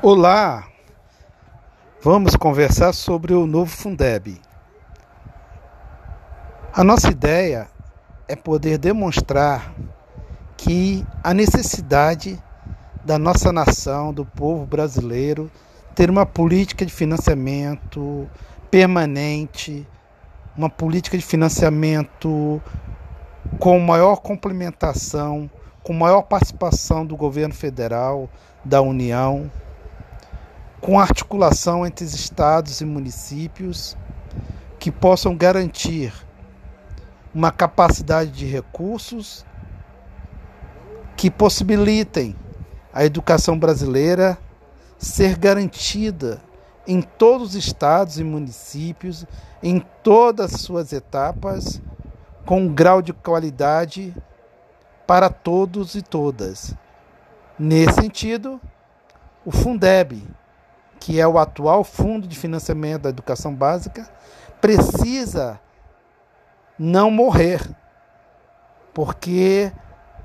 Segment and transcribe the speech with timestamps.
[0.00, 0.68] Olá,
[2.00, 4.40] vamos conversar sobre o novo Fundeb.
[6.72, 7.68] A nossa ideia
[8.28, 9.74] é poder demonstrar
[10.56, 12.40] que a necessidade
[13.04, 15.50] da nossa nação, do povo brasileiro,
[15.96, 18.30] ter uma política de financiamento
[18.70, 19.84] permanente,
[20.56, 22.62] uma política de financiamento
[23.58, 25.50] com maior complementação,
[25.82, 28.30] com maior participação do governo federal,
[28.64, 29.50] da União
[30.80, 33.96] com articulação entre os estados e municípios
[34.78, 36.12] que possam garantir
[37.34, 39.44] uma capacidade de recursos
[41.16, 42.36] que possibilitem
[42.92, 44.38] a educação brasileira
[44.96, 46.40] ser garantida
[46.86, 49.26] em todos os estados e municípios,
[49.62, 51.82] em todas as suas etapas,
[52.46, 54.14] com um grau de qualidade
[55.06, 56.74] para todos e todas.
[57.58, 58.58] Nesse sentido,
[59.44, 60.26] o Fundeb,
[61.00, 64.08] que é o atual Fundo de Financiamento da Educação Básica,
[64.60, 65.60] precisa
[66.78, 67.60] não morrer,
[68.92, 69.72] porque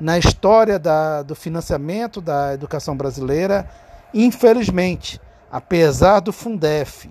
[0.00, 3.68] na história da, do financiamento da educação brasileira,
[4.12, 7.10] infelizmente, apesar do Fundef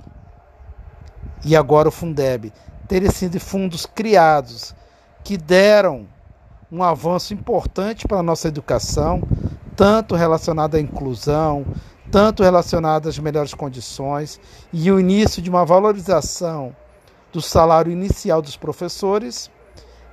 [1.45, 2.53] e agora o Fundeb
[2.87, 4.75] terem sido fundos criados
[5.23, 6.07] que deram
[6.71, 9.21] um avanço importante para a nossa educação,
[9.75, 11.65] tanto relacionado à inclusão,
[12.11, 14.39] tanto relacionado às melhores condições
[14.71, 16.75] e o início de uma valorização
[17.31, 19.49] do salário inicial dos professores,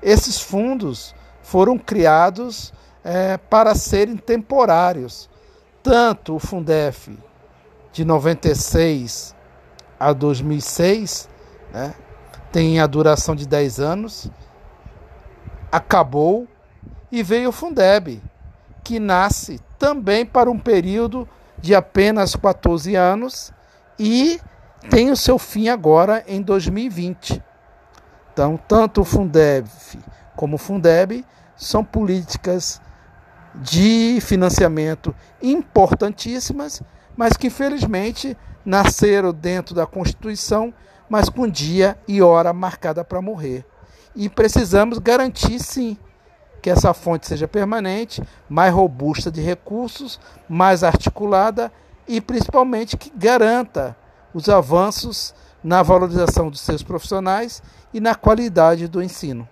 [0.02, 2.72] esses fundos foram criados
[3.04, 5.28] é, para serem temporários.
[5.82, 7.16] Tanto o Fundef
[7.92, 9.34] de 96
[9.98, 11.28] a 2006,
[11.72, 11.94] né,
[12.52, 14.30] tem a duração de 10 anos,
[15.70, 16.46] acabou
[17.12, 18.22] e veio o Fundeb,
[18.82, 21.28] que nasce também para um período
[21.60, 23.52] de apenas 14 anos
[23.98, 24.40] e
[24.88, 27.42] tem o seu fim agora em 2020.
[28.32, 29.68] Então, tanto o Fundeb
[30.34, 31.24] como o Fundeb
[31.56, 32.80] são políticas
[33.54, 36.82] de financiamento importantíssimas,
[37.16, 40.72] mas que infelizmente nasceram dentro da Constituição,
[41.08, 43.66] mas com dia e hora marcada para morrer.
[44.14, 45.98] E precisamos garantir sim
[46.60, 51.72] que essa fonte seja permanente, mais robusta de recursos, mais articulada
[52.06, 53.96] e principalmente que garanta
[54.34, 57.62] os avanços na valorização dos seus profissionais
[57.92, 59.48] e na qualidade do ensino.